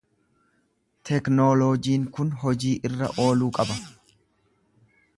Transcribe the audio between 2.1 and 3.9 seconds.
kun hojii irra ooluu qaba.